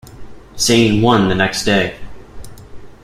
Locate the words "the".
1.27-1.35